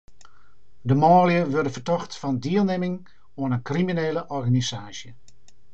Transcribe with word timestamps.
De 0.87 0.93
manlju 1.01 1.41
wurde 1.53 1.71
fertocht 1.75 2.11
fan 2.21 2.35
dielnimming 2.45 2.97
oan 3.41 3.53
in 3.55 3.65
kriminele 3.69 4.21
organisaasje. 4.37 5.09